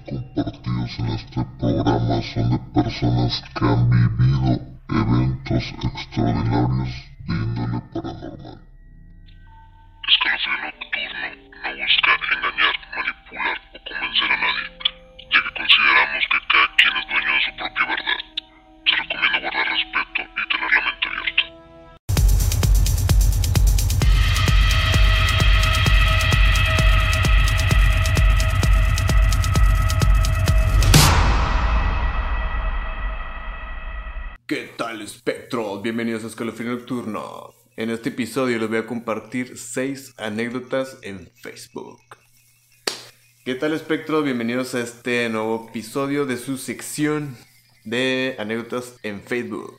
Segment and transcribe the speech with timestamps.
[0.00, 6.92] testimonios compartidos en este programa son de personas que han vivido eventos extraordinarios
[7.26, 8.60] de índole paranormal.
[10.08, 10.81] Escalofrío Nocturno
[35.92, 37.52] Bienvenidos a Escalofrío Nocturno.
[37.76, 42.00] En este episodio les voy a compartir 6 anécdotas en Facebook.
[43.44, 44.24] ¿Qué tal espectros?
[44.24, 47.36] Bienvenidos a este nuevo episodio de su sección
[47.84, 49.76] de anécdotas en Facebook.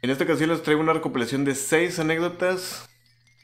[0.00, 2.88] En esta ocasión les traigo una recopilación de 6 anécdotas.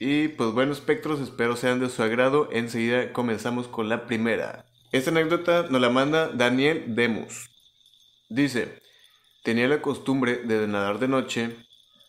[0.00, 2.48] Y pues bueno espectros, espero sean de su agrado.
[2.50, 4.64] Enseguida comenzamos con la primera.
[4.90, 7.50] Esta anécdota nos la manda Daniel Demus.
[8.30, 8.87] Dice...
[9.48, 11.56] Tenía la costumbre de nadar de noche,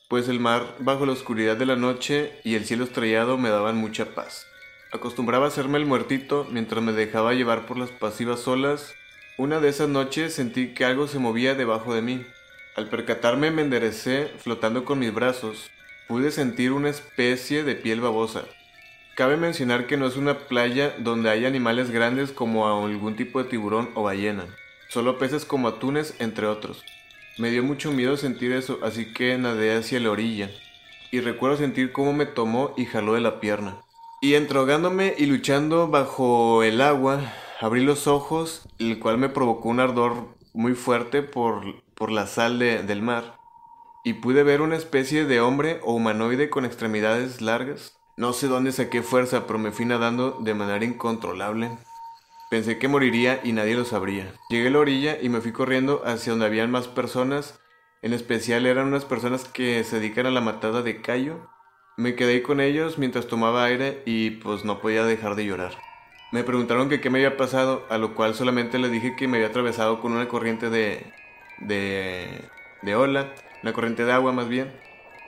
[0.09, 3.77] pues el mar bajo la oscuridad de la noche y el cielo estrellado me daban
[3.77, 4.45] mucha paz.
[4.91, 8.93] Acostumbraba a hacerme el muertito mientras me dejaba llevar por las pasivas olas.
[9.37, 12.25] Una de esas noches sentí que algo se movía debajo de mí.
[12.75, 15.71] Al percatarme me enderecé flotando con mis brazos.
[16.09, 18.43] Pude sentir una especie de piel babosa.
[19.15, 23.49] Cabe mencionar que no es una playa donde hay animales grandes como algún tipo de
[23.49, 24.43] tiburón o ballena,
[24.89, 26.83] solo peces como atunes entre otros.
[27.39, 30.51] Me dio mucho miedo sentir eso, así que nadé hacia la orilla.
[31.09, 33.77] Y recuerdo sentir cómo me tomó y jaló de la pierna.
[34.21, 37.21] Y entrogándome y luchando bajo el agua,
[37.61, 42.59] abrí los ojos, el cual me provocó un ardor muy fuerte por, por la sal
[42.59, 43.39] de- del mar.
[44.03, 47.97] Y pude ver una especie de hombre o humanoide con extremidades largas.
[48.17, 51.71] No sé dónde saqué fuerza, pero me fui nadando de manera incontrolable.
[52.50, 54.33] Pensé que moriría y nadie lo sabría.
[54.50, 57.59] Llegué a la orilla y me fui corriendo hacia donde habían más personas.
[58.02, 61.47] En especial eran unas personas que se dedican a la matada de callo.
[61.96, 65.78] Me quedé con ellos mientras tomaba aire y pues no podía dejar de llorar.
[66.31, 69.38] Me preguntaron que qué me había pasado, a lo cual solamente les dije que me
[69.38, 71.06] había atravesado con una corriente de...
[71.59, 72.50] de...
[72.81, 74.72] de ola, una corriente de agua más bien,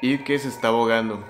[0.02, 1.24] y que se estaba ahogando.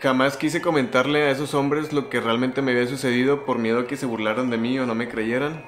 [0.00, 3.86] Jamás quise comentarle a esos hombres lo que realmente me había sucedido por miedo a
[3.86, 5.64] que se burlaran de mí o no me creyeran.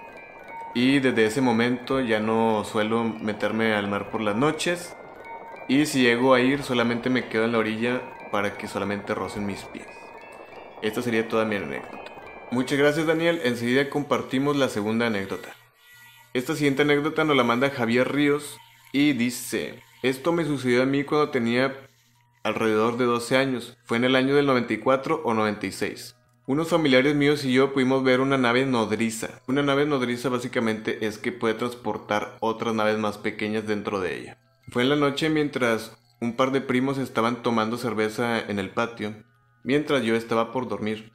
[0.75, 4.95] Y desde ese momento ya no suelo meterme al mar por las noches.
[5.69, 9.47] Y si llego a ir solamente me quedo en la orilla para que solamente rocen
[9.47, 9.87] mis pies.
[10.83, 12.05] Esta sería toda mi anécdota.
[12.51, 15.49] Muchas gracias Daniel, enseguida compartimos la segunda anécdota.
[16.35, 18.59] Esta siguiente anécdota nos la manda Javier Ríos
[18.93, 21.75] y dice, esto me sucedió a mí cuando tenía
[22.47, 23.77] alrededor de 12 años.
[23.84, 26.17] Fue en el año del 94 o 96.
[26.47, 29.41] Unos familiares míos y yo pudimos ver una nave nodriza.
[29.49, 34.39] Una nave nodriza básicamente es que puede transportar otras naves más pequeñas dentro de ella.
[34.69, 39.15] Fue en la noche mientras un par de primos estaban tomando cerveza en el patio,
[39.65, 41.13] mientras yo estaba por dormir.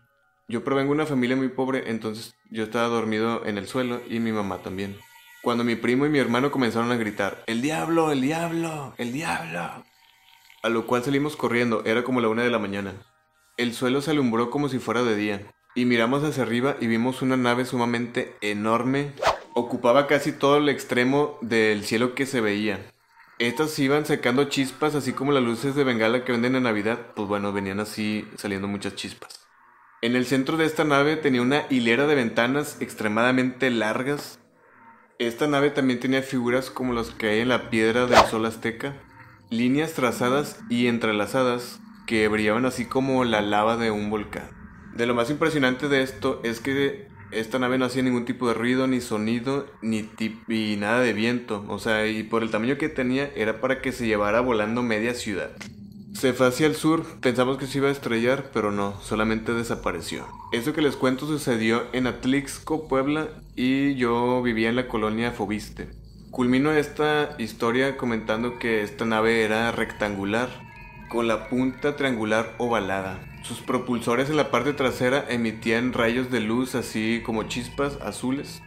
[0.49, 4.19] Yo provengo de una familia muy pobre, entonces yo estaba dormido en el suelo y
[4.19, 4.97] mi mamá también.
[5.43, 8.11] Cuando mi primo y mi hermano comenzaron a gritar, ¡El diablo!
[8.11, 8.93] ¡El diablo!
[8.97, 9.85] ¡El diablo!
[10.63, 12.93] A lo cual salimos corriendo, era como la una de la mañana.
[13.57, 15.41] El suelo se alumbró como si fuera de día,
[15.75, 19.13] y miramos hacia arriba y vimos una nave sumamente enorme.
[19.53, 22.79] Ocupaba casi todo el extremo del cielo que se veía.
[23.39, 27.27] Estas iban sacando chispas, así como las luces de bengala que venden en Navidad, pues
[27.27, 29.47] bueno, venían así saliendo muchas chispas.
[30.03, 34.39] En el centro de esta nave tenía una hilera de ventanas extremadamente largas.
[35.19, 38.95] Esta nave también tenía figuras como las que hay en la piedra del sol azteca,
[39.51, 44.49] líneas trazadas y entrelazadas que brillaban así como la lava de un volcán.
[44.95, 48.53] De lo más impresionante de esto es que esta nave no hacía ningún tipo de
[48.53, 50.09] ruido, ni sonido, ni,
[50.77, 51.65] nada de viento.
[51.67, 55.13] O sea, y por el tamaño que tenía era para que se llevara volando media
[55.13, 55.51] ciudad.
[56.13, 60.27] Se fue hacia el sur, pensamos que se iba a estrellar, pero no, solamente desapareció.
[60.51, 66.00] Eso que les cuento sucedió en Atlixco, Puebla, y yo vivía en la colonia Fobiste.
[66.31, 70.47] Culmino esta historia comentando que esta nave era rectangular,
[71.09, 73.19] con la punta triangular ovalada.
[73.43, 78.61] Sus propulsores en la parte trasera emitían rayos de luz así como chispas azules,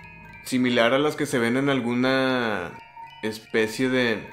[0.44, 2.72] similar a las que se ven en alguna
[3.22, 4.28] especie de,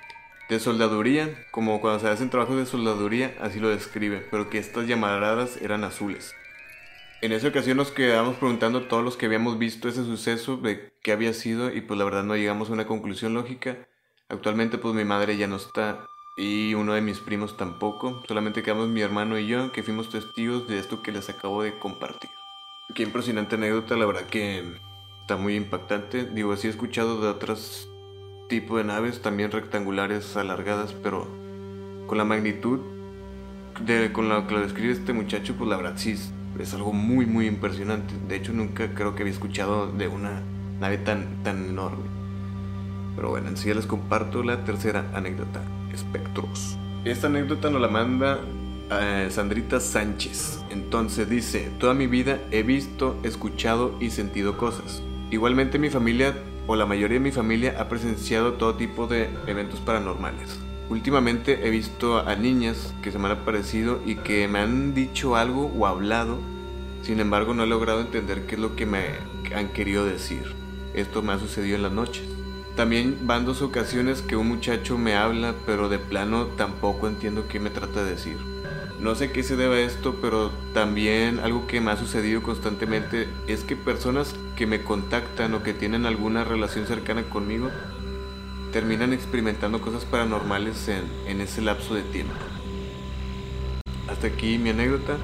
[0.50, 4.88] de soldaduría, como cuando se hacen trabajos de soldaduría, así lo describe, pero que estas
[4.88, 6.36] llamaradas eran azules.
[7.22, 10.92] En esa ocasión nos quedamos preguntando a todos los que habíamos visto ese suceso de
[11.04, 13.88] qué había sido y pues la verdad no llegamos a una conclusión lógica.
[14.28, 16.04] Actualmente pues mi madre ya no está
[16.36, 18.24] y uno de mis primos tampoco.
[18.28, 21.78] Solamente quedamos mi hermano y yo que fuimos testigos de esto que les acabo de
[21.78, 22.32] compartir.
[22.96, 24.64] Qué impresionante anécdota, la verdad que
[25.22, 26.26] está muy impactante.
[26.26, 27.88] Digo, sí he escuchado de otros
[28.50, 31.28] tipos de naves, también rectangulares, alargadas, pero
[32.08, 32.80] con la magnitud
[33.86, 36.18] de, con la que lo describe este muchacho, pues la verdad sí
[36.60, 38.14] es, algo muy, muy impresionante.
[38.28, 40.42] De hecho, nunca creo que había escuchado de una
[40.80, 42.04] nave tan, tan enorme.
[43.16, 45.62] Pero bueno, en sí les comparto la tercera anécdota,
[45.94, 46.78] espectros.
[47.04, 48.40] Esta anécdota nos la manda
[48.92, 50.64] eh, Sandrita Sánchez.
[50.70, 55.04] Entonces dice, toda mi vida he visto, escuchado y sentido cosas.
[55.30, 56.36] Igualmente mi familia
[56.68, 60.60] o la mayoría de mi familia ha presenciado todo tipo de eventos paranormales.
[60.92, 65.38] Últimamente he visto a niñas que se me han aparecido y que me han dicho
[65.38, 66.38] algo o hablado,
[67.02, 69.06] sin embargo no he logrado entender qué es lo que me
[69.56, 70.54] han querido decir.
[70.94, 72.26] Esto me ha sucedido en las noches.
[72.76, 77.62] También van dos ocasiones que un muchacho me habla, pero de plano tampoco entiendo qué
[77.62, 78.36] me trata de decir.
[79.00, 83.30] No sé qué se debe a esto, pero también algo que me ha sucedido constantemente
[83.48, 87.70] es que personas que me contactan o que tienen alguna relación cercana conmigo
[88.72, 92.34] terminan experimentando cosas paranormales en, ese lapso de tiempo.
[94.08, 95.18] Hasta aquí mi anécdota.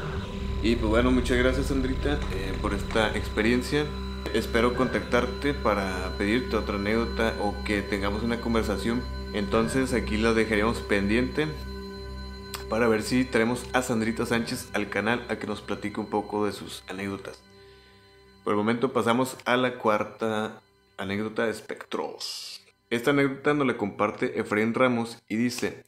[0.63, 3.85] Y pues bueno, muchas gracias Andrita eh, por esta experiencia.
[4.33, 9.01] Espero contactarte para pedirte otra anécdota o que tengamos una conversación.
[9.33, 11.47] Entonces aquí la dejaríamos pendiente
[12.69, 16.45] para ver si traemos a Sandrita Sánchez al canal a que nos platique un poco
[16.45, 17.41] de sus anécdotas.
[18.43, 20.61] Por el momento pasamos a la cuarta
[20.97, 22.66] anécdota de Espectros.
[22.89, 25.83] Esta anécdota nos la comparte Efraín Ramos y dice,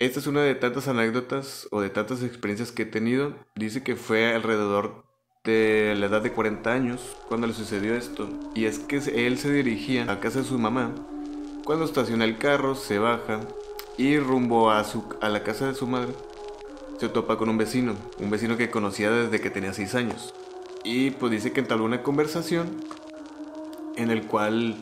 [0.00, 3.34] esta es una de tantas anécdotas o de tantas experiencias que he tenido.
[3.54, 5.04] Dice que fue alrededor
[5.44, 8.28] de la edad de 40 años cuando le sucedió esto.
[8.54, 10.92] Y es que él se dirigía a casa de su mamá.
[11.64, 13.40] Cuando estaciona el carro, se baja,
[13.96, 16.12] y rumbo a, su, a la casa de su madre,
[16.98, 20.34] se topa con un vecino, un vecino que conocía desde que tenía 6 años.
[20.82, 22.68] Y pues dice que entabló una conversación
[23.96, 24.76] en el cual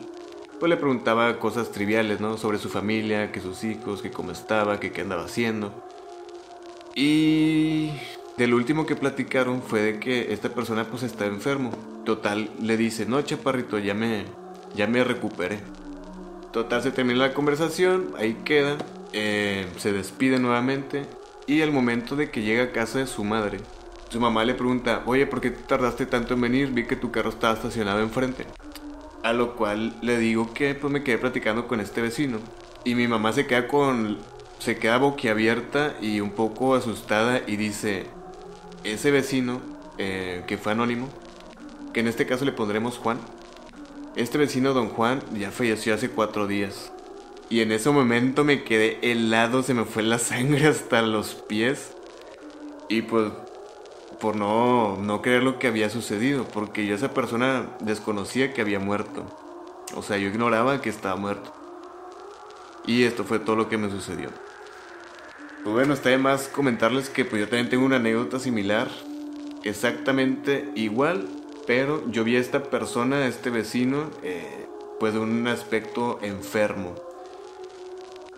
[0.59, 2.37] pues le preguntaba cosas triviales, ¿no?
[2.37, 5.73] Sobre su familia, que sus hijos, que cómo estaba, que qué andaba haciendo.
[6.95, 7.91] Y
[8.37, 11.71] del último que platicaron fue de que esta persona pues está enfermo.
[12.05, 14.25] Total, le dice, no, chaparrito, ya me,
[14.75, 15.59] ya me recuperé.
[16.51, 18.77] Total, se termina la conversación, ahí queda.
[19.13, 21.05] Eh, se despide nuevamente
[21.45, 23.59] y al momento de que llega a casa de su madre,
[24.09, 26.71] su mamá le pregunta, oye, ¿por qué tardaste tanto en venir?
[26.71, 28.45] Vi que tu carro estaba estacionado enfrente.
[29.23, 32.39] A lo cual le digo que pues me quedé platicando con este vecino.
[32.83, 34.17] Y mi mamá se queda con...
[34.59, 38.05] se queda boquiabierta y un poco asustada y dice,
[38.83, 39.61] ese vecino,
[39.97, 41.09] eh, que fue anónimo,
[41.93, 43.19] que en este caso le pondremos Juan,
[44.15, 46.91] este vecino don Juan ya falleció hace cuatro días.
[47.49, 51.91] Y en ese momento me quedé helado, se me fue la sangre hasta los pies.
[52.89, 53.31] Y pues
[54.19, 58.79] por no, no creer lo que había sucedido, porque yo esa persona desconocía que había
[58.79, 59.25] muerto.
[59.95, 61.53] O sea, yo ignoraba que estaba muerto.
[62.85, 64.29] Y esto fue todo lo que me sucedió.
[65.63, 68.89] Pues bueno, está de más comentarles que pues yo también tengo una anécdota similar,
[69.63, 71.27] exactamente igual,
[71.65, 74.67] pero yo vi a esta persona, a este vecino, eh,
[74.99, 76.95] pues de un aspecto enfermo.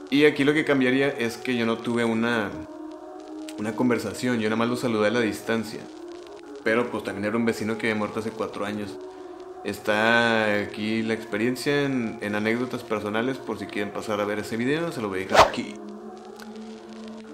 [0.09, 2.49] Y aquí lo que cambiaría es que yo no tuve una,
[3.59, 5.81] una conversación, yo nada más lo saludé a la distancia.
[6.63, 8.97] Pero pues también era un vecino que había muerto hace cuatro años.
[9.65, 14.55] Está aquí la experiencia en, en, anécdotas personales por si quieren pasar a ver ese
[14.55, 15.75] video, se lo voy a dejar aquí.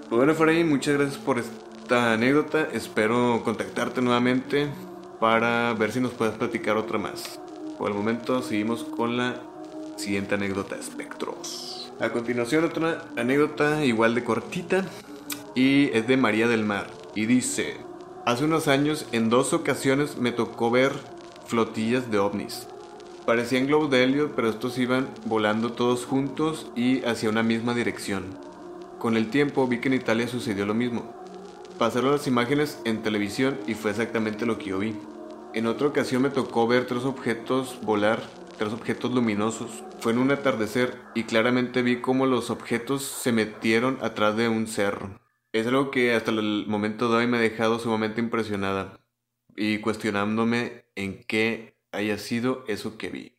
[0.10, 2.68] Pues bueno, ahí, muchas gracias por esta anécdota.
[2.74, 4.68] Espero contactarte nuevamente
[5.20, 7.40] para ver si nos puedes platicar otra más.
[7.78, 9.36] Por el momento seguimos con la
[9.96, 11.92] siguiente anécdota, espectros.
[12.00, 14.86] A continuación otra anécdota igual de cortita
[15.56, 17.78] y es de María del Mar y dice,
[18.26, 20.92] hace unos años en dos ocasiones me tocó ver
[21.48, 22.68] flotillas de ovnis.
[23.26, 28.26] Parecían globos de helio, pero estos iban volando todos juntos y hacia una misma dirección.
[29.00, 31.12] Con el tiempo vi que en Italia sucedió lo mismo.
[31.80, 34.96] Pasaron las imágenes en televisión y fue exactamente lo que yo vi.
[35.54, 38.22] En otra ocasión me tocó ver tres objetos volar
[38.58, 39.84] tres objetos luminosos.
[40.00, 44.68] Fue en un atardecer y claramente vi cómo los objetos se metieron atrás de un
[44.68, 45.25] cerro.
[45.56, 49.00] Es algo que hasta el momento de hoy me ha dejado sumamente impresionada
[49.56, 53.38] y cuestionándome en qué haya sido eso que vi.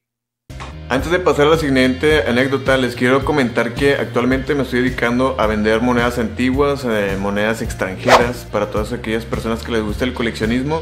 [0.88, 5.38] Antes de pasar a la siguiente anécdota, les quiero comentar que actualmente me estoy dedicando
[5.38, 10.14] a vender monedas antiguas, eh, monedas extranjeras, para todas aquellas personas que les gusta el
[10.14, 10.80] coleccionismo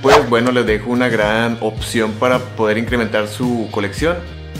[0.00, 4.16] pues bueno, les dejo una gran opción para poder incrementar su colección.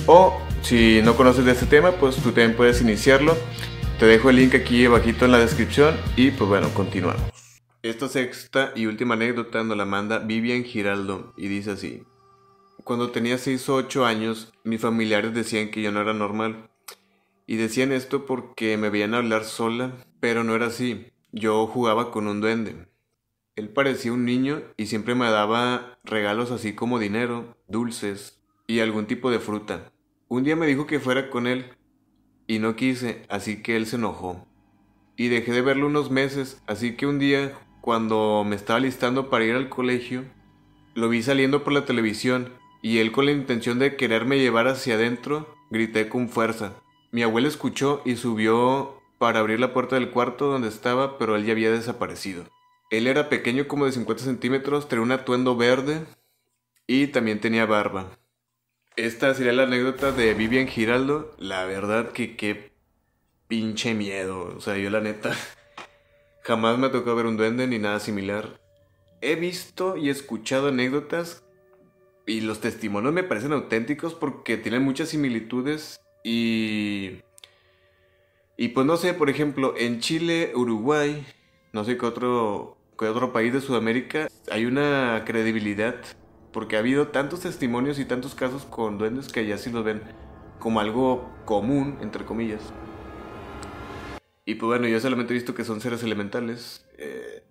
[0.07, 3.35] O si no conoces de este tema, pues tú también puedes iniciarlo.
[4.03, 7.23] Te dejo el link aquí abajito en la descripción y pues bueno, continuamos.
[7.85, 12.03] Esta sexta y última anécdota nos la manda Vivian Giraldo y dice así.
[12.83, 16.69] cuando tenía 6 o 8 años, mis familiares decían que yo no era normal.
[17.47, 21.07] Y decían esto porque me veían hablar sola, pero no era así.
[21.31, 22.89] Yo jugaba con un duende.
[23.55, 29.07] Él parecía un niño y siempre me daba regalos así como dinero, dulces y algún
[29.07, 29.93] tipo de fruta.
[30.27, 31.77] Un día me dijo que fuera con él
[32.53, 34.47] y no quise, así que él se enojó.
[35.17, 39.47] Y dejé de verlo unos meses, así que un día, cuando me estaba listando para
[39.47, 40.25] ir al colegio,
[40.95, 44.97] lo vi saliendo por la televisión y él con la intención de quererme llevar hacia
[44.97, 46.75] adentro, grité con fuerza.
[47.11, 51.47] Mi abuela escuchó y subió para abrir la puerta del cuarto donde estaba, pero él
[51.47, 52.45] ya había desaparecido.
[52.91, 56.05] Él era pequeño como de 50 centímetros, tenía un atuendo verde
[56.87, 58.11] y también tenía barba.
[58.97, 61.35] Esta sería la anécdota de Vivian Giraldo.
[61.39, 62.73] La verdad que qué
[63.49, 64.55] pinche miedo.
[64.55, 65.35] O sea, yo la neta
[66.43, 68.61] jamás me tocó ver un duende ni nada similar.
[69.23, 71.43] He visto y escuchado anécdotas
[72.27, 77.23] y los testimonios me parecen auténticos porque tienen muchas similitudes y...
[78.59, 81.27] Y pues no sé, por ejemplo, en Chile, Uruguay,
[81.73, 85.97] no sé qué otro, qué otro país de Sudamérica, hay una credibilidad
[86.53, 90.03] porque ha habido tantos testimonios y tantos casos con duendes que ya sí los ven
[90.59, 92.73] como algo común, entre comillas.
[94.45, 96.87] Y pues bueno, yo solamente he visto que son seres elementales.
[96.99, 97.43] Eh,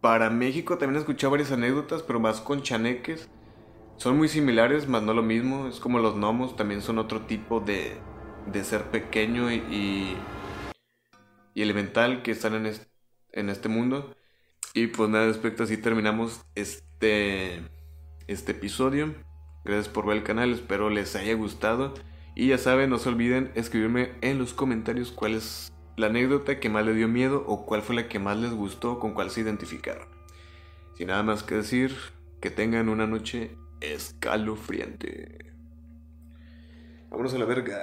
[0.00, 3.28] para México también he escuchado varias anécdotas, pero más con chaneques.
[3.96, 5.68] Son muy similares, más no lo mismo.
[5.68, 7.96] Es como los gnomos, también son otro tipo de,
[8.46, 10.16] de ser pequeño y,
[11.54, 12.72] y, elemental que están en,
[13.32, 14.14] en este mundo.
[14.74, 17.62] Y pues nada, respecto así terminamos este,
[18.28, 19.14] este episodio.
[19.64, 21.94] Gracias por ver el canal, espero les haya gustado.
[22.34, 26.68] Y ya saben, no se olviden escribirme en los comentarios cuál es la anécdota que
[26.68, 29.40] más les dio miedo o cuál fue la que más les gustó, con cuál se
[29.40, 30.06] identificaron.
[30.94, 31.96] Sin nada más que decir,
[32.40, 35.52] que tengan una noche escalofriante.
[37.10, 37.78] Vámonos a la verga.